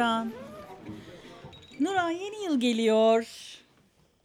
[0.00, 0.30] Nuran.
[1.80, 3.26] Nuran yeni yıl geliyor.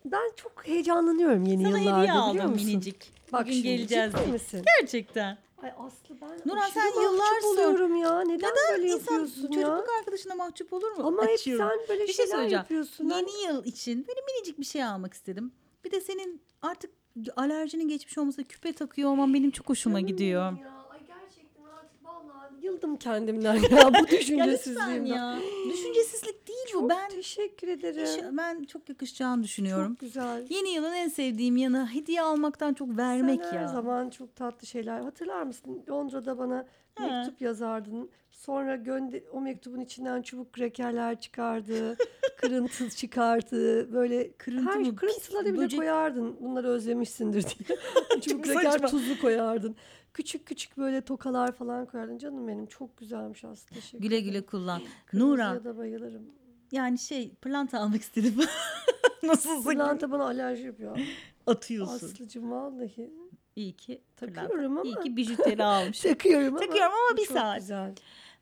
[0.06, 2.68] Ben çok heyecanlanıyorum yeni Sana yıllarda hediye biliyor aldım musun?
[2.68, 3.12] minicik.
[3.34, 4.64] Bak Bugün şimdi, geleceğiz ciddi misin?
[4.80, 5.38] Gerçekten.
[5.64, 8.22] Ay Aslı ben aşırı sen mahcup yıllar oluyorum ya.
[8.22, 9.98] Neden, böyle İnsan yapıyorsun çocukluk ya?
[10.00, 11.08] arkadaşına mahcup olur mu?
[11.08, 11.70] Ama hep Açıyorum.
[11.70, 12.62] sen böyle bir şey şeyler söyleyeceğim.
[12.62, 13.10] yapıyorsun.
[13.10, 15.52] Ben- Yeni yıl için böyle minicik bir şey almak istedim.
[15.86, 16.92] Bir de senin artık
[17.36, 20.42] alerjinin geçmiş olması küpe takıyor olman benim çok hoşuma gidiyor.
[20.42, 20.86] Ya.
[20.92, 23.62] Ay gerçekten artık vallahi yıldım kendimden ya
[23.94, 25.06] bu Ya düşüncesizliğimden.
[25.06, 25.40] ya.
[25.74, 26.72] Düşüncesizlik değil bu.
[26.80, 28.04] Çok Ben teşekkür ederim.
[28.04, 29.92] iş- ben çok yakışacağını düşünüyorum.
[29.94, 30.46] Çok güzel.
[30.50, 33.62] Yeni yılın en sevdiğim yanı hediye almaktan çok vermek Sen ya.
[33.62, 35.00] her zaman çok tatlı şeyler.
[35.02, 35.84] Hatırlar mısın?
[35.90, 36.66] Londra'da bana.
[37.00, 38.10] Mektup yazardın.
[38.32, 41.98] Sonra gönde o mektubun içinden çubuk krekerler çıkardı.
[42.38, 43.94] kırıntı çıkardı.
[43.94, 44.96] Böyle Kırıntı her mı?
[44.96, 45.80] kırıntıları bile böcek.
[45.80, 46.38] koyardın.
[46.42, 47.80] Bunları özlemişsindir diye.
[48.22, 48.88] çubuk kreker saçma.
[48.88, 49.76] tuzlu koyardın.
[50.14, 52.18] Küçük küçük böyle tokalar falan koyardın.
[52.18, 53.80] Canım benim çok güzelmiş aslında.
[53.82, 54.82] Teşekkür Güle güle kullan.
[55.14, 56.24] Nuran da bayılırım.
[56.72, 58.34] yani şey pırlanta almak istedim.
[59.24, 59.64] Nasılsın?
[59.64, 61.00] Pırlanta bana alerji yapıyor.
[61.48, 61.94] Atıyorsun.
[62.08, 63.12] Aslıcığım vallahi.
[63.56, 64.02] İyi ki.
[64.16, 65.04] Takıyorum İyi ama.
[65.04, 66.00] ki bijuteri almış.
[66.02, 66.60] Takıyorum ama.
[66.60, 67.60] Takıyorum ama bir çok saat.
[67.60, 67.96] güzel.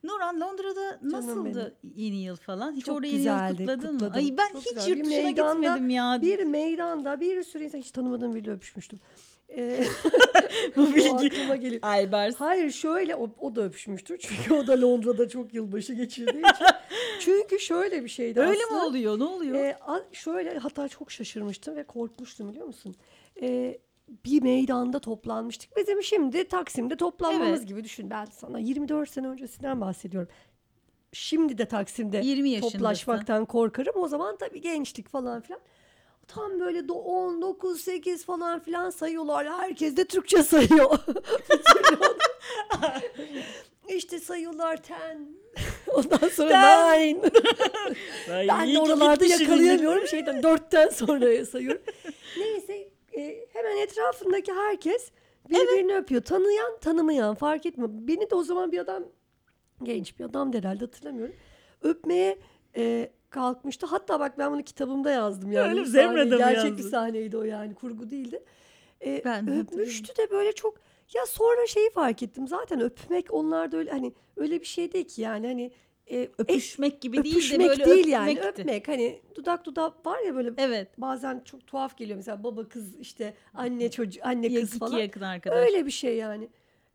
[0.04, 2.74] Nuran Londra'da nasıldı yeni yıl falan?
[2.76, 4.00] Hiç Çok orada yeni yıl kutladın mı?
[4.00, 4.16] kutladım.
[4.18, 4.88] Ay ben Çok hiç güzel.
[4.98, 6.20] yurt dışına gitmedim ya.
[6.22, 9.00] Bir meydanda bir sürü insan hiç tanımadığım biriyle öpüşmüştüm.
[9.58, 9.84] Ee,
[10.76, 11.12] Bu bilgi.
[11.12, 11.82] aklıma geliyor.
[11.86, 12.36] Aybars.
[12.36, 14.18] Hayır şöyle o, o da öpüşmüştür.
[14.18, 16.66] Çünkü o da Londra'da çok yılbaşı geçirdiği için.
[17.20, 18.86] Çünkü şöyle bir şeydi Öyle mi aslında.
[18.86, 19.20] oluyor?
[19.20, 19.74] Ne oluyor?
[19.88, 22.96] A- şöyle hatta çok şaşırmıştım ve korkmuştum biliyor musun?
[23.42, 23.78] Ee,
[24.26, 25.78] bir meydanda toplanmıştık.
[25.78, 27.68] Bizim şimdi Taksim'de toplanmamız Evet.
[27.68, 28.10] gibi düşün.
[28.10, 30.30] Ben sana 24 sene öncesinden bahsediyorum.
[31.14, 32.78] Şimdi de Taksim'de 20 yaşındasın.
[32.78, 33.94] toplaşmaktan korkarım.
[33.96, 35.62] O zaman tabii gençlik falan filan.
[36.28, 39.48] Tam böyle do- 10, 9, 8 falan filan sayıyorlar.
[39.48, 41.00] Herkes de Türkçe sayıyor.
[43.90, 45.38] işte sayıyorlar 10.
[45.96, 47.16] Ondan sonra Ten.
[47.24, 47.32] 9.
[48.32, 50.08] Ay, Ben iyi de oralarda yakalayamıyorum.
[50.08, 51.82] Şeyden dörtten sonra sayıyorum.
[52.38, 55.12] Neyse e, hemen etrafındaki herkes
[55.50, 56.22] birbirini öpüyor.
[56.22, 57.90] Tanıyan tanımayan fark etmiyor.
[57.94, 59.04] Beni de o zaman bir adam
[59.84, 61.36] genç bir adam herhalde hatırlamıyorum.
[61.82, 62.38] Öpmeye
[62.78, 63.86] e, kalkmıştı.
[63.86, 65.52] Hatta bak ben bunu kitabımda yazdım.
[65.52, 65.86] Yani Öyle?
[65.86, 66.78] Zemre'de mi Gerçek yazdın?
[66.78, 68.44] bir sahneydi o yani kurgu değildi.
[69.06, 70.76] E, Ben öpmüştü de böyle çok
[71.14, 72.48] ya sonra şeyi fark ettim.
[72.48, 75.72] Zaten öpmek onlarda öyle hani öyle bir şey değil ki yani hani
[76.12, 78.62] e, Öpüşmek gibi değil de öpüşmek böyle değil yani öpmekti.
[78.62, 80.88] öpmek hani dudak dudak var ya böyle Evet.
[80.98, 85.22] bazen çok tuhaf geliyor mesela baba kız işte anne çocuk anne kız iki falan yakın
[85.22, 85.58] arkadaş.
[85.58, 86.50] öyle bir şey yani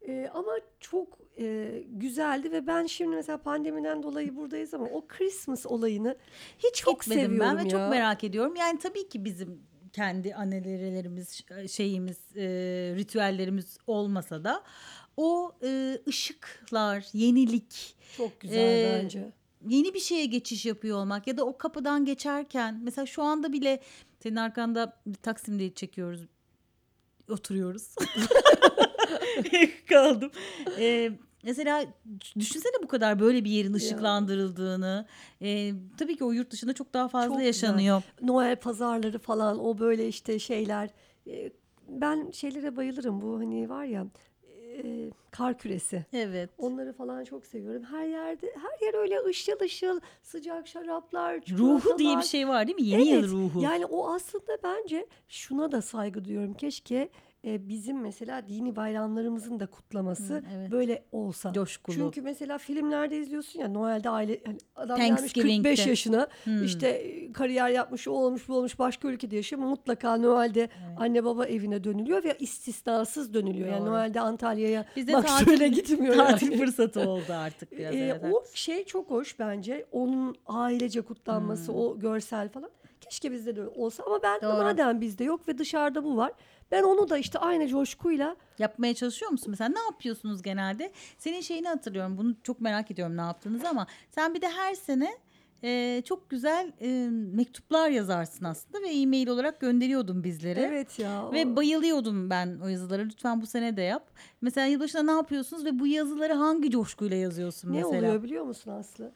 [0.09, 5.67] Ee, ama çok e, güzeldi ve ben şimdi mesela pandemiden dolayı buradayız ama o Christmas
[5.67, 6.17] olayını
[6.59, 7.69] Hiç çok gitmedim ben seviyorum ve ya.
[7.69, 8.57] çok merak ediyorum.
[8.57, 12.43] Yani tabii ki bizim kendi annelerimiz şeyimiz e,
[12.97, 14.63] ritüellerimiz olmasa da
[15.19, 19.33] o e, ışıklar, yenilik, çok güzel Ee, bence.
[19.69, 23.81] yeni bir şeye geçiş yapıyor olmak ya da o kapıdan geçerken mesela şu anda bile
[24.23, 26.21] senin arkanda Taksim'de çekiyoruz.
[27.31, 27.95] Oturuyoruz.
[29.89, 30.31] Kaldım.
[30.79, 31.11] Ee,
[31.43, 31.85] mesela
[32.39, 35.07] düşünsene bu kadar böyle bir yerin ışıklandırıldığını.
[35.43, 37.47] Ee, tabii ki o yurt dışında çok daha fazla Çok güzel.
[37.47, 38.03] yaşanıyor.
[38.23, 40.91] Noel pazarları falan o böyle işte şeyler
[41.27, 41.51] e,
[41.89, 44.07] ben şeylere bayılırım bu hani var ya
[44.79, 46.05] e, kar küresi.
[46.13, 46.51] Evet.
[46.59, 47.83] Onları falan çok seviyorum.
[47.85, 52.81] Her yerde her yer öyle ışıl ışıl sıcak şaraplar, Ruhu diye bir şey var değil
[52.81, 52.87] mi?
[52.87, 53.63] Yeni yıl Evet, ruhu.
[53.63, 56.55] Yani o aslında bence şuna da saygı duyuyorum.
[56.55, 57.09] Keşke
[57.45, 60.71] e, bizim mesela dini bayramlarımızın da kutlaması Hı, evet.
[60.71, 61.53] böyle olsa.
[61.53, 61.95] Coşkulu.
[61.97, 65.69] Çünkü mesela filmlerde izliyorsun ya Noel'de aile hani adam gelmiş Thanksgiving'de.
[65.69, 66.65] 45 yaşına Hmm.
[66.65, 70.69] işte e, kariyer yapmış o olmuş bu olmuş başka ülkede yaşıyor mutlaka Noel'de
[70.99, 73.69] anne baba evine dönülüyor ve istisnasız dönülüyor.
[73.69, 73.85] Yani.
[73.87, 76.59] Noel'de Antalya'ya Maksude'yle tatil, gitmiyor tatil yani.
[76.61, 77.95] fırsatı oldu artık biraz.
[77.95, 79.87] Ee, evet, o şey çok hoş bence.
[79.93, 81.79] Onun ailece kutlanması, Hmm.
[81.81, 82.71] o görsel falan.
[83.01, 84.57] Keşke bizde de olsa ama ben Doğru.
[84.63, 86.33] madem bizde yok ve dışarıda bu var.
[86.71, 89.69] Ben onu da işte aynı coşkuyla Yapmaya çalışıyor musun mesela?
[89.71, 90.93] Ne yapıyorsunuz genelde?
[91.19, 92.17] Senin şeyini hatırlıyorum.
[92.19, 95.09] Bunu çok merak ediyorum ne yaptığınızı ama sen bir de her sene
[95.65, 100.61] e, çok güzel e, mektuplar yazarsın aslında ve e-mail olarak gönderiyordun bizlere.
[100.61, 101.33] evet ya.
[101.33, 103.03] Ve o- bayılıyordum ben o yazılara.
[103.03, 104.11] Lütfen bu sene de yap.
[104.41, 107.97] Mesela yılbaşında ne yapıyorsunuz ve bu yazıları hangi coşkuyla yazıyorsun ne mesela?
[107.99, 109.13] oluyor biliyor musun Aslı?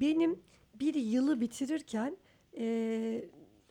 [0.00, 0.38] Benim
[0.80, 2.16] bir yılı bitirirken
[2.58, 3.24] e,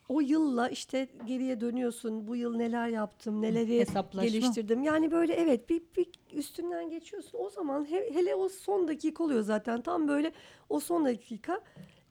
[0.10, 2.28] o yılla işte geriye dönüyorsun.
[2.28, 4.30] Bu yıl neler yaptım, neleri Hesaplaşma.
[4.30, 4.84] geliştirdim.
[4.84, 7.40] Yani böyle evet bir, bir üstünden geçiyorsun.
[7.40, 9.82] O zaman he- hele o son dakika oluyor zaten.
[9.82, 10.32] Tam böyle
[10.70, 11.62] o son dakika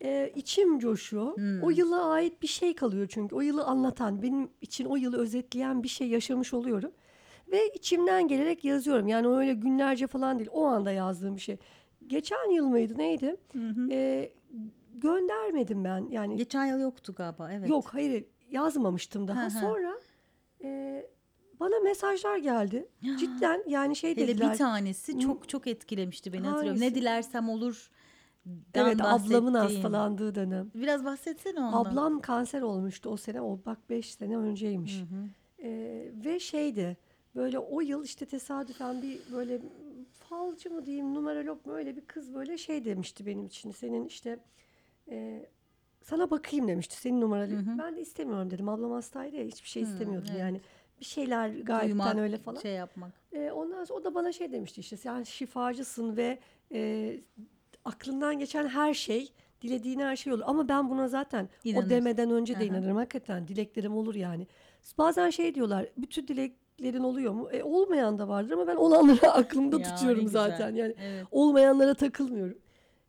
[0.02, 1.36] e, içim coşuyor.
[1.36, 1.62] Hmm.
[1.62, 3.34] O yıla ait bir şey kalıyor çünkü.
[3.34, 6.90] O yılı anlatan, benim için o yılı özetleyen bir şey yaşamış oluyorum.
[7.52, 9.08] Ve içimden gelerek yazıyorum.
[9.08, 10.50] Yani öyle günlerce falan değil.
[10.52, 11.56] O anda yazdığım bir şey.
[12.06, 13.36] Geçen yıl mıydı neydi?
[13.52, 13.88] Hı hı.
[13.90, 14.32] Ee,
[14.94, 16.08] göndermedim ben.
[16.10, 17.68] Yani Geçen yıl yoktu galiba evet.
[17.68, 19.46] yok hayır yazmamıştım Hı daha.
[19.46, 19.50] hı.
[19.50, 19.94] Sonra
[20.64, 21.02] e,
[21.60, 22.88] bana mesajlar geldi.
[23.20, 24.52] Cidden yani şey Hele dediler.
[24.52, 26.80] bir tanesi çok çok etkilemişti beni hatırlıyorum.
[26.80, 27.00] Ne Hangisi?
[27.00, 27.90] dilersem olur.
[28.74, 30.70] evet ablamın hastalandığı dönem.
[30.74, 31.84] Biraz bahsetsene ondan.
[31.84, 33.40] Ablam kanser olmuştu o sene.
[33.40, 35.02] O bak 5 sene önceymiş.
[35.64, 36.96] Ee, ve şeydi
[37.34, 39.60] böyle o yıl işte tesadüfen bir böyle
[40.28, 43.70] falcı mı diyeyim numerolog mu öyle bir kız böyle şey demişti benim için.
[43.70, 44.38] Senin işte
[45.10, 45.46] e,
[46.02, 47.64] sana bakayım demişti senin numarayı.
[47.78, 48.69] Ben de istemiyorum dedim.
[48.69, 50.40] Ablam hastaydı ya hiçbir şey istemiyordum evet.
[50.40, 50.60] yani.
[51.00, 52.60] Bir şeyler Duymak, öyle falan.
[52.60, 53.10] Şey yapmak.
[53.32, 56.38] Ee, ondan sonra o da bana şey demişti işte sen şifacısın ve
[56.72, 57.14] e,
[57.84, 59.32] aklından geçen her şey
[59.62, 60.43] dilediğin her şey olur.
[60.46, 61.87] Ama ben buna zaten İnanırsın.
[61.87, 62.64] o demeden önce de Aha.
[62.64, 62.96] inanırım.
[62.96, 64.46] Hakikaten dileklerim olur yani.
[64.98, 67.50] Bazen şey diyorlar bütün dileklerin oluyor mu?
[67.50, 70.75] E, olmayan da vardır ama ben olanları aklımda Ya, tutuyorum zaten.
[70.75, 71.26] Yani Evet.
[71.31, 72.58] olmayanlara takılmıyorum.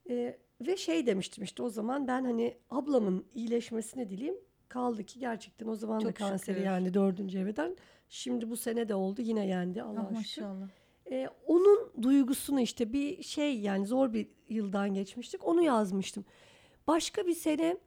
[0.10, 0.38] E,
[0.68, 4.36] ve şey demiştim işte o zaman ben hani ablamın iyileşmesini dileyim.
[4.70, 6.66] Kaldı ki gerçekten o zaman da Çok kanseri şükür.
[6.68, 7.76] yani dördüncü evreden.
[8.10, 10.16] Şimdi bu sene de oldu yine yendi Ah, Allah'a şükür.
[10.16, 10.68] maşallah.
[11.12, 15.48] Ee, onun duygusunu işte bir şey yani zor bir yıldan geçmiştik.
[15.48, 16.26] Onu yazmıştım.
[16.88, 17.78] Başka bir sene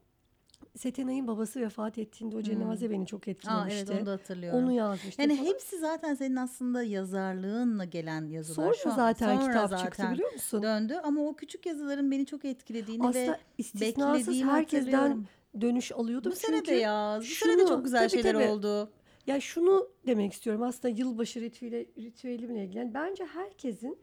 [0.77, 3.77] Setenay'ın babası vefat ettiğinde o cenaze beni çok Aa, etkilemişti.
[3.77, 4.59] evet onu da hatırlıyorum.
[4.63, 5.25] Onu yazmıştım.
[5.29, 5.49] yani falan.
[5.53, 8.55] hepsi zaten senin aslında yazarlığınla gelen yazılar.
[8.55, 10.63] sonra Şu an- zaten sonra kitap zaten çıktı biliyor musun?
[10.63, 15.25] Döndü ama o küçük yazıların beni çok etkilediğini Aslında ve istisnasız herkesten
[15.61, 16.31] dönüş alıyordum.
[16.31, 17.17] Bu sene de ya.
[17.19, 18.51] Bu sene de şunu- çok güzel tabii, şeyler tabii.
[18.51, 18.91] oldu.
[19.27, 22.77] Ya şunu demek istiyorum aslında yılbaşı ritüeli, ritüelimle ilgili.
[22.77, 23.97] Yani bence herkesin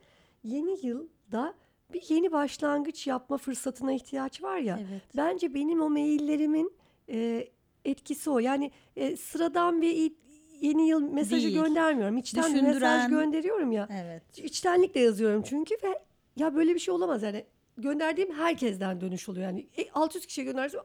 [0.45, 1.55] yeni yılda
[1.93, 4.79] bir yeni başlangıç yapma fırsatına ihtiyaç var ya.
[4.91, 5.03] Evet.
[5.17, 6.73] Bence benim o maillerimin
[7.09, 7.49] e,
[7.85, 8.39] etkisi o.
[8.39, 10.13] Yani e, sıradan bir
[10.61, 11.63] yeni yıl mesajı Değil.
[11.63, 12.17] göndermiyorum.
[12.17, 13.89] İçten bir mesaj Düşündüren- gönderiyorum ya.
[14.03, 14.39] Evet.
[14.39, 16.03] İçtenlikle yazıyorum çünkü ve
[16.37, 17.45] ya böyle bir şey olamaz yani.
[17.79, 19.47] Gönderdiğim herkesten dönüş oluyor.
[19.47, 20.81] Yani e, 600 kişiye göndersem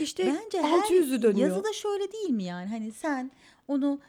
[0.00, 1.48] işte Bence 600'ü her dönüyor.
[1.48, 2.68] yazıda şöyle değil mi yani?
[2.68, 3.30] Hani sen
[3.68, 4.00] onu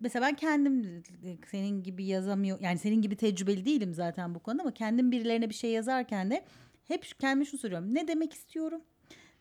[0.00, 1.02] mesela ben kendim
[1.50, 5.54] senin gibi yazamıyor yani senin gibi tecrübeli değilim zaten bu konuda ama kendim birilerine bir
[5.54, 6.44] şey yazarken de
[6.88, 7.94] hep kendime şunu soruyorum.
[7.94, 8.80] Ne demek istiyorum?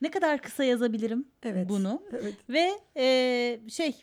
[0.01, 1.69] Ne kadar kısa yazabilirim Evet.
[1.69, 2.03] bunu?
[2.11, 2.33] Evet.
[2.49, 3.95] Ve e, şey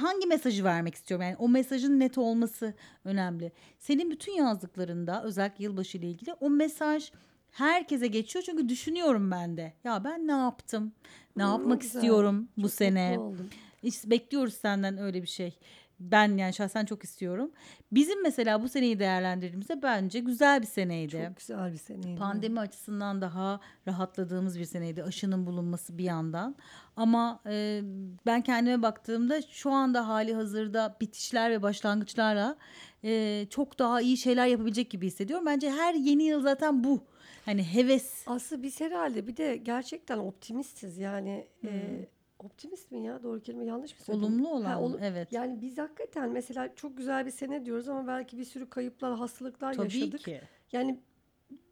[0.00, 1.26] hangi mesajı vermek istiyorum?
[1.26, 3.52] Yani o mesajın net olması önemli.
[3.78, 7.12] Senin bütün yazdıklarında özellikle yılbaşı ile ilgili o mesaj
[7.50, 8.42] herkese geçiyor.
[8.44, 9.72] Çünkü düşünüyorum ben de.
[9.84, 10.92] Ya ben ne yaptım?
[11.36, 11.94] Ne Hı, yapmak güzel.
[12.00, 13.08] istiyorum bu Çok sene?
[13.10, 13.50] mutlu oldum.
[13.86, 15.58] İşte bekliyoruz senden öyle bir şey.
[16.00, 17.50] Ben yani şahsen çok istiyorum.
[17.92, 21.12] Bizim mesela bu seneyi değerlendirdiğimizde bence güzel bir seneydi.
[21.28, 22.18] Çok güzel bir seneydi.
[22.18, 25.02] Pandemi açısından daha rahatladığımız bir seneydi.
[25.02, 26.56] Aşının bulunması bir yandan.
[26.96, 27.80] Ama e,
[28.26, 32.56] ben kendime baktığımda şu anda hali hazırda bitişler ve başlangıçlarla
[33.04, 35.46] e, çok daha iyi şeyler yapabilecek gibi hissediyorum.
[35.46, 37.04] Bence her yeni yıl zaten bu.
[37.44, 38.24] Hani heves.
[38.26, 41.46] Aslında biz herhalde bir de gerçekten optimistiz yani.
[41.64, 42.06] e,
[42.38, 43.22] optimist mi ya?
[43.22, 44.24] Doğru kelime yanlış mı söyledim?
[44.28, 45.32] Olumlu olan Ha, olu- Evet.
[45.32, 49.74] Yani biz hakikaten mesela çok güzel bir sene diyoruz ama belki bir sürü kayıplar, hastalıklar
[49.74, 50.20] Tabii yaşadık.
[50.20, 50.40] ki.
[50.72, 51.00] Yani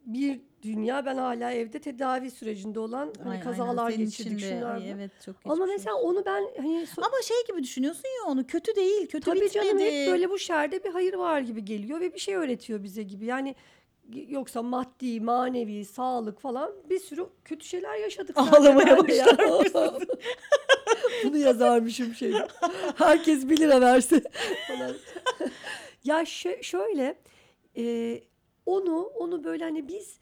[0.07, 3.99] bir dünya ben hala evde tedavi sürecinde olan hani Ay- kazalar aynen.
[4.05, 4.83] Geçirdik şunlar.
[4.87, 8.77] evet çok Ama mesela onu ben hani so- ama şey gibi düşünüyorsun ya onu kötü
[8.77, 9.67] değil kötü tabii bitmedi.
[9.67, 13.03] canım hep böyle bu şerde bir hayır var gibi geliyor ve bir şey öğretiyor bize
[13.03, 13.25] gibi.
[13.25, 13.55] Yani
[14.29, 18.37] yoksa maddi, manevi, sağlık falan bir sürü kötü şeyler yaşadık.
[18.39, 19.27] Ağlamaya ya.
[21.25, 22.33] Bunu yazarmışım şey.
[22.97, 24.23] Herkes 1 lira verse
[24.69, 24.93] falan.
[26.05, 27.19] ya şö- şöyle
[27.77, 28.21] e,
[28.67, 30.21] onu onu böyle hani biz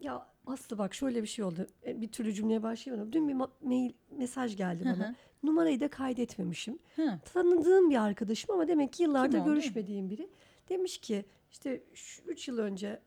[0.00, 1.66] ya Aslı bak şöyle bir şey oldu.
[1.86, 3.12] E, Bir türlü cümleye başlayamadım.
[3.12, 5.08] Dün bir ma- mail mesaj geldi Hı bana.
[5.08, 5.14] hı.
[5.42, 6.78] Numarayı da kaydetmemişim.
[6.96, 7.18] Hı.
[7.32, 10.28] Tanıdığım bir arkadaşım ama demek ki yıllardır görüşmediğim biri.
[10.68, 11.24] Demiş ki
[11.56, 11.82] işte
[12.26, 13.00] 3 yıl önce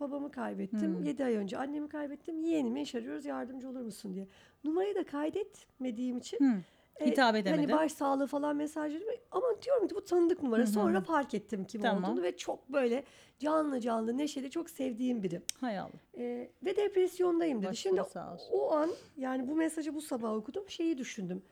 [0.00, 0.98] babamı kaybettim.
[0.98, 1.04] Hmm.
[1.04, 2.40] 7 ay önce annemi kaybettim.
[2.40, 4.28] Yeğenimi iş arıyoruz yardımcı olur musun diye.
[4.64, 6.62] Numarayı da kaydetmediğim için Hı.
[7.00, 7.72] e, Hitap edemedi.
[7.72, 10.60] Hani baş sağlığı falan mesajları ama diyorum ki bu tanıdık numara.
[10.62, 10.70] Hı hı.
[10.70, 12.04] Sonra fark ettim kim Tamam.
[12.04, 13.04] olduğunu ve çok böyle
[13.38, 15.42] canlı canlı neşeli çok sevdiğim biri.
[15.60, 15.90] Hay Allah.
[16.18, 17.66] E, ve depresyondayım dedi.
[17.66, 18.02] Başları Şimdi
[18.50, 20.68] o an yani bu mesajı bu sabah okudum.
[20.68, 21.42] Şeyi düşündüm.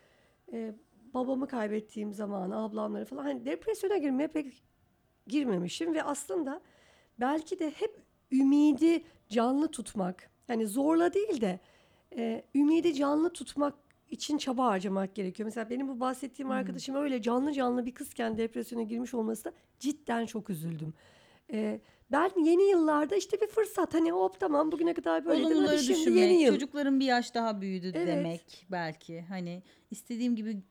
[0.53, 0.75] E,
[1.15, 4.70] babamı kaybettiğim zaman ablamları falan hani depresyona girmeye pek
[5.31, 6.61] girmemişim ve aslında
[7.21, 7.97] belki de hep
[8.33, 11.61] ümidi canlı tutmak hani zorla değil de
[12.17, 13.75] e, ümidi canlı tutmak
[14.11, 15.45] için çaba harcamak gerekiyor.
[15.45, 20.27] Mesela benim bu bahsettiğim arkadaşım öyle canlı canlı bir kızken depresyona girmiş olması da cidden
[20.27, 20.95] çok üzüldüm.
[21.53, 21.81] E,
[22.13, 26.23] ben yeni yıllarda işte bir fırsat hani hop tamam bugüne kadar böyle hadi şimdi düşünmek,
[26.23, 26.53] yeni yıl.
[26.55, 28.07] çocukların bir yaş daha büyüdü Evet.
[28.09, 29.21] demek belki.
[29.21, 30.63] Hani istediğim gibi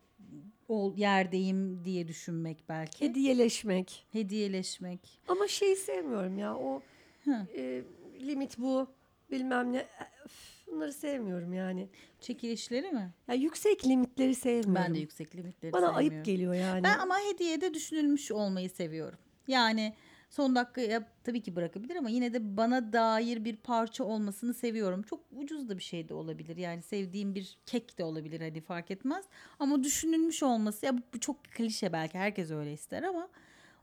[0.69, 3.05] ol, yerdeyim diye düşünmek belki.
[3.05, 4.05] Hediyeleşmek.
[4.11, 5.19] Hediyeleşmek.
[5.27, 6.81] Ama şeyi sevmiyorum ya o
[7.23, 7.47] Hı.
[7.55, 7.81] e,
[8.21, 8.87] limit bu
[9.31, 9.87] bilmem ne.
[10.25, 11.89] Üf, Bunları sevmiyorum yani.
[12.21, 13.13] Çekilişleri mi?
[13.27, 14.75] Ya yüksek limitleri sevmiyorum.
[14.75, 16.13] Ben de yüksek limitleri Bana sevmiyorum.
[16.13, 16.83] ayıp geliyor yani.
[16.83, 19.19] Ben ama hediyede düşünülmüş olmayı seviyorum.
[19.47, 19.93] Yani
[20.29, 25.01] son dakikaya tabii ki bırakabilir ama yine de bana dair bir parça olmasını seviyorum.
[25.03, 26.57] Çok ucuz da bir şey de olabilir.
[26.57, 29.25] Yani sevdiğim bir kek de olabilir hadi fark etmez.
[29.59, 33.29] Ama düşünülmüş olması ya bu, çok klişe belki herkes öyle ister ama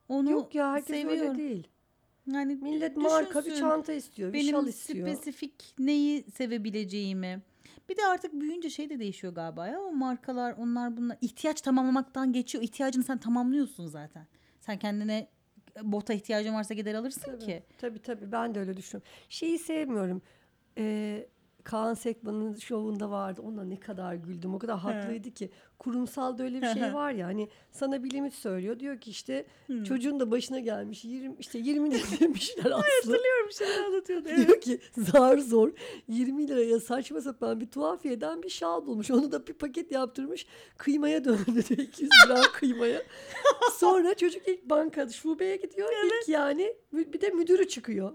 [0.09, 1.29] onu Yok ya herkes seviyorum.
[1.29, 1.69] öyle değil.
[2.33, 5.09] Yani Millet marka bir çanta istiyor, bir benim şal istiyor.
[5.09, 7.43] spesifik neyi sevebileceğimi.
[7.89, 9.81] Bir de artık büyüyünce şey de değişiyor galiba ya.
[9.81, 12.65] O markalar onlar bunlar ihtiyaç tamamlamaktan geçiyor.
[12.65, 14.27] İhtiyacını sen tamamlıyorsun zaten.
[14.61, 15.29] Sen kendine
[15.83, 17.63] bota ihtiyacın varsa gider alırsın Tabii, ki.
[17.79, 19.11] tabii tabii ben de öyle düşünüyorum.
[19.29, 20.23] Şeyi sevmiyorum.
[20.79, 21.27] Ee,
[21.67, 23.41] Kaan Sekman'ın şovunda vardı.
[23.45, 24.55] Ona ne kadar güldüm.
[24.55, 25.51] O kadar haklıydı ki.
[25.79, 27.27] Kurumsalda öyle bir şey var ya.
[27.27, 28.81] Hani sana bir limit söylüyor.
[28.81, 29.47] Diyor ki işte
[29.85, 31.05] çocuğun da başına gelmiş.
[31.05, 32.77] 20 işte 20 lira demişler aslında.
[32.79, 34.29] Hatırlıyorum şeyler anlatıyordu.
[34.37, 35.73] Diyor ki zar zor
[36.09, 39.11] 20 liraya saçma sapan bir tuhafiyeden bir şal bulmuş.
[39.11, 40.47] Onu da bir paket yaptırmış.
[40.77, 43.03] Kıymaya döndü diyor 200 gram kıymaya.
[43.73, 45.89] Sonra çocuk ilk banka şubeye gidiyor.
[46.05, 48.13] İlk yani bir de müdürü çıkıyor.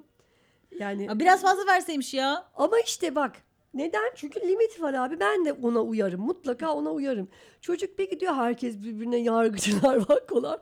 [0.79, 2.45] Yani Biraz fazla verseymiş ya.
[2.55, 3.31] ama işte bak
[3.73, 4.11] neden?
[4.15, 5.19] Çünkü limit var abi.
[5.19, 6.21] Ben de ona uyarım.
[6.21, 7.29] Mutlaka ona uyarım.
[7.61, 10.59] Çocuk bir gidiyor herkes birbirine yargıcılar vakkolar.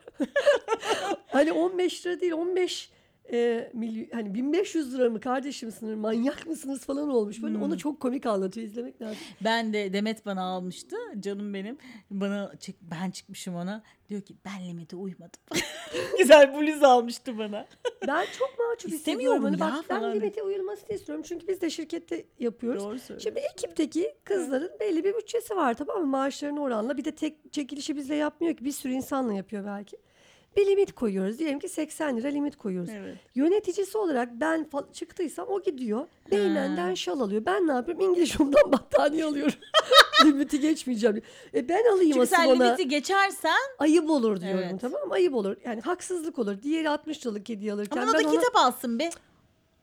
[1.28, 2.92] hani 15 lira değil 15
[3.33, 7.43] e, milyon, hani 1500 lira mı kardeşim sınır manyak mısınız falan olmuş.
[7.43, 9.17] Böyle onu çok komik anlatıyor izlemek lazım.
[9.43, 10.95] Ben de Demet bana almıştı.
[11.19, 11.77] Canım benim.
[12.12, 13.83] Bana çık ben çıkmışım ona.
[14.09, 15.41] Diyor ki ben limite uymadım.
[16.19, 17.67] Güzel bluz almıştı bana.
[18.07, 19.43] Ben çok mahcup İstemiyorum.
[19.43, 21.24] Hani bak, ben limite uyulmasını istiyorum.
[21.27, 22.83] Çünkü biz de şirkette yapıyoruz.
[22.83, 23.19] Doğru.
[23.19, 26.07] Şimdi ekipteki kızların belli bir bütçesi var tamam mı?
[26.07, 26.98] Maaşlarına oranla.
[26.98, 28.65] Bir de tek çekilişi bizle yapmıyor ki.
[28.65, 29.98] Bir sürü insanla yapıyor belki.
[30.58, 31.39] Bir limit koyuyoruz.
[31.39, 32.89] Diyelim ki 80 lira limit koyuyoruz.
[32.94, 33.15] Evet.
[33.36, 36.08] Yöneticisi olarak ben çıktıysam o gidiyor.
[36.32, 37.46] Beynenden şal alıyor.
[37.46, 38.06] Ben ne yapıyorum?
[38.10, 39.53] İngiliz Home'dan battaniye alıyorum.
[40.25, 41.22] limiti geçmeyeceğim.
[41.53, 42.63] E ben alayım Çünkü asıl sen ona.
[42.63, 44.82] limiti geçersen Ayıp olur diyorum Evet.
[44.82, 45.13] tamam mı?
[45.13, 45.58] Ayıp olur.
[45.65, 46.62] Yani haksızlık olur.
[46.63, 48.32] Diğeri 60 liralık hediye alırken ama o da ben ona...
[48.32, 49.10] kitap alsın be.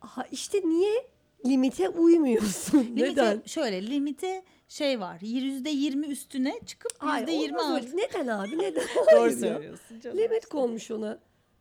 [0.03, 1.07] Aha, işte niye
[1.47, 2.79] limite uymuyorsun?
[2.79, 3.43] Limite, Neden?
[3.47, 5.19] Şöyle limite şey var.
[5.23, 7.87] yüzde yirmi üstüne çıkıp Hayır, yüzde yirmi olmaz altı.
[7.87, 7.97] öyle.
[7.97, 8.59] Neden abi?
[8.59, 8.85] Neden?
[8.97, 9.39] Doğru Hayır ya.
[9.39, 10.19] söylüyorsun canım.
[10.19, 11.19] Limit konmuş ona.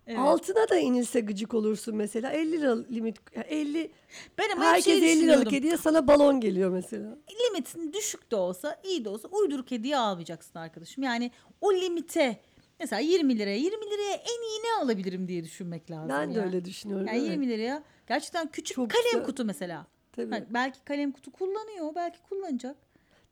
[0.08, 0.20] Evet.
[0.20, 2.32] Altına da inilse gıcık olursun mesela.
[2.32, 3.16] 50 lira limit.
[3.36, 3.92] yani 50
[4.38, 5.52] Ben ama hep herkes şey 50 liralık düşünüyordum.
[5.54, 7.18] hediye sana balon geliyor mesela.
[7.46, 11.04] Limitin düşük de olsa iyi de olsa uyduruk hediye almayacaksın arkadaşım.
[11.04, 11.32] Yani
[11.62, 12.40] o limite
[12.80, 16.10] mesela 20 liraya 20 liraya en iyi ne alabilirim diye düşünmek lazım.
[16.10, 16.46] Ben de ya.
[16.46, 17.08] öyle düşünüyorum.
[17.08, 17.30] Yani evet.
[17.30, 19.24] 20 liraya gerçekten küçük Çok kalem güzel.
[19.24, 19.88] kutu mesela.
[20.12, 20.30] Tabii.
[20.32, 22.76] Hani belki kalem kutu kullanıyor, belki kullanacak.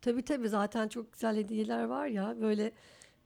[0.03, 2.71] Tabii tabii zaten çok güzel hediyeler var ya böyle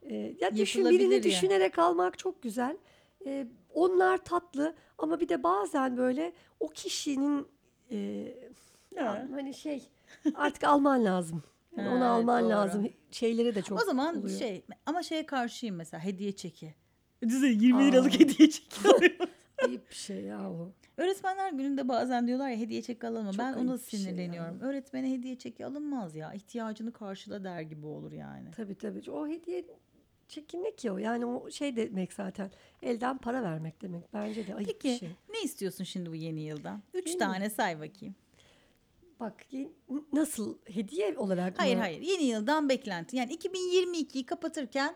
[0.01, 1.23] e, ya düşün birini ya.
[1.23, 2.77] düşünerek almak çok güzel.
[3.25, 7.47] E, onlar tatlı ama bir de bazen böyle o kişinin
[7.91, 7.97] e,
[8.95, 9.27] ya Ha.
[9.31, 9.83] hani şey
[10.35, 11.43] artık alman lazım.
[11.77, 12.49] Yani onu alman doğru.
[12.51, 12.89] lazım.
[13.11, 14.39] Şeyleri de çok o zaman oluyor.
[14.39, 16.75] şey ama şeye karşıyım mesela hediye çeki.
[17.21, 17.85] Düşünsene 20 Aa.
[17.85, 19.11] liralık hediye çeki alıyor.
[19.67, 20.71] Ayıp bir şey ya o.
[20.97, 23.31] Öğretmenler gününde bazen diyorlar ya hediye çeki alınma.
[23.31, 24.59] Çok Ben ona şey sinirleniyorum.
[24.61, 26.33] Öğretmene hediye çeki alınmaz ya.
[26.33, 28.51] İhtiyacını karşıla der gibi olur yani.
[28.55, 29.11] Tabii tabii.
[29.11, 29.65] O hediye
[30.27, 30.97] çeki ne ki o?
[30.97, 32.51] Yani o şey demek zaten.
[32.81, 34.13] Elden para vermek demek.
[34.13, 35.09] Bence de ayıp Peki bir şey.
[35.29, 36.81] ne istiyorsun şimdi bu yeni yıldan?
[36.93, 38.15] Üç Yeni tane say bakayım.
[39.19, 39.45] Bak
[40.13, 41.81] nasıl hediye olarak Hayır mı?
[41.81, 43.17] hayır yeni yıldan beklenti.
[43.17, 44.95] Yani 2022'yi kapatırken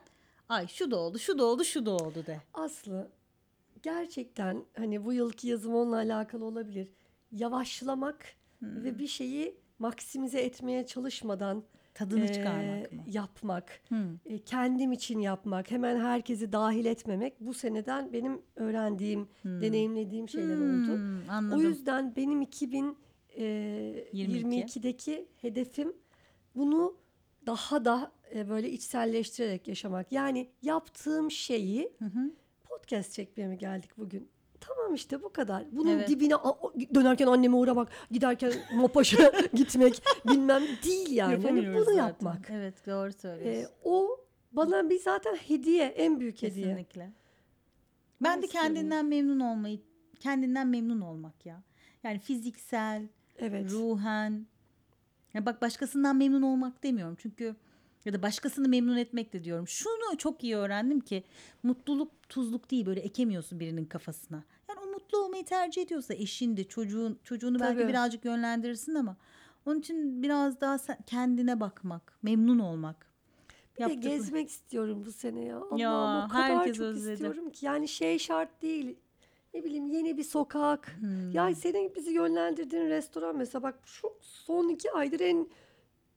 [0.50, 2.42] ay şu da oldu şu da oldu şu da oldu de.
[2.54, 3.12] Aslı
[3.84, 6.90] gerçekten hani bu yılki yazım onunla alakalı olabilir.
[7.32, 8.26] Yavaşlamak
[8.60, 8.84] Hmm.
[8.84, 13.04] ve bir şeyi maksimize etmeye çalışmadan Tadını eee, çıkarmak mı?
[13.08, 14.20] yapmak, Hı.
[14.26, 20.98] e, kendim için yapmak, hemen herkesi dahil etmemek bu seneden benim öğrendiğim, deneyimlediğim şeyler oldu.
[20.98, 21.70] Hmm, O anladım.
[21.70, 25.94] yüzden benim 2022'deki hedefim
[26.56, 26.98] bunu
[27.46, 30.12] daha da e, böyle içselleştirerek yaşamak.
[30.12, 32.32] Yani yaptığım şeyi Hı hı.
[32.92, 34.30] Podcast çekmeye mi geldik bugün?
[34.60, 35.66] Tamam işte bu kadar.
[35.72, 36.10] Bunun Evet.
[36.10, 36.34] dibine
[36.96, 41.44] dönerken anneme uğramak, giderken Mopaş'a gitmek bilmem değil yani.
[41.44, 41.98] Hani bunu zaten.
[41.98, 42.50] yapmak.
[42.50, 43.72] Evet doğru söylüyorsun.
[43.84, 44.18] o
[44.52, 46.66] bana bir zaten hediye, en büyük hediye.
[46.66, 47.12] Kesinlikle.
[48.22, 48.68] Ben de Nasıl yani?
[48.68, 49.80] kendinden memnun olmayı,
[50.20, 51.64] kendinden memnun olmak ya.
[52.04, 53.08] Yani fiziksel,
[53.38, 53.72] Evet.
[53.72, 54.46] ruhen.
[55.34, 57.16] Ya bak başkasından memnun olmak demiyorum.
[57.20, 57.56] Çünkü
[58.06, 59.68] ya da başkasını memnun etmek de diyorum.
[59.68, 61.24] Şunu çok iyi öğrendim ki
[61.64, 64.44] mutluluk tuzluk değil böyle ekemiyorsun birinin kafasına.
[64.70, 67.90] Yani o mutlu olmayı tercih ediyorsa eşindi, çocuğun çocuğunu belki Tabii.
[67.90, 69.18] birazcık yönlendirirsin ama
[69.66, 73.12] onun için biraz daha kendine bakmak, memnun olmak.
[73.74, 75.58] Bir de Yaptıkları- gezmek istiyorum bu sene ya.
[75.58, 77.14] Allah'ım Ya, o kadar çok özledi.
[77.14, 77.66] istiyorum ki.
[77.66, 78.96] Yani şey şart değil.
[79.54, 80.96] ne bileyim yeni bir sokak.
[81.00, 81.32] Hmm.
[81.32, 85.48] Ya senin bizi yönlendirdiğin restoran mesela bak şu son iki aydır en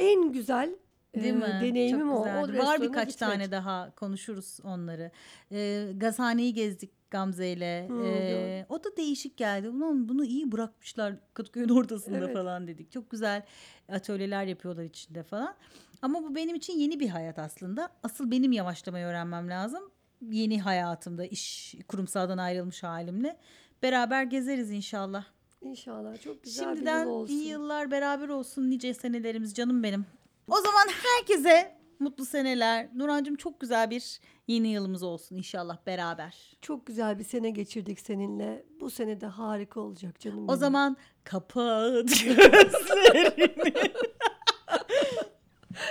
[0.01, 0.71] en güzel
[1.15, 1.59] Değil e, mi?
[1.63, 2.21] deneyimim Çok o.
[2.21, 2.59] o.
[2.59, 3.19] Var birkaç gitmek.
[3.31, 5.11] tane daha konuşuruz onları.
[5.53, 7.89] Ee, gazhaneyi gezdik Gamze ile.
[7.89, 9.69] Hı, Ee, o da değişik geldi.
[9.69, 12.33] Ulan bunu iyi bırakmışlar Kadıköy'ün ortasında Evet.
[12.33, 12.93] falan dedik.
[12.93, 13.43] Çok güzel
[13.89, 15.55] atölyeler yapıyorlar içinde falan.
[16.03, 17.89] Ama bu benim için yeni bir hayat aslında.
[18.03, 19.91] Asıl benim yavaşlamayı öğrenmem lazım.
[20.31, 23.37] Yeni hayatımda iş kurumsaldan ayrılmış halimle.
[23.83, 25.25] Beraber gezeriz inşallah.
[25.63, 27.35] İnşallah çok güzel bir Şimdiden yıl olsun.
[27.35, 30.07] iyi yıllar beraber olsun nice senelerimiz canım benim.
[30.49, 32.89] O zaman herkese mutlu seneler.
[32.95, 36.57] Nurancığım çok güzel bir yeni yılımız olsun inşallah beraber.
[36.63, 38.65] Çok güzel bir sene geçirdik seninle.
[38.81, 40.49] Bu sene de harika olacak canım.
[40.49, 43.75] O zaman kapat gözlerini.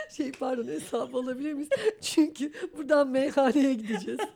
[0.10, 1.70] şey pardon hesap alabilir miyiz?
[2.02, 4.20] Çünkü buradan meyhaneye gideceğiz.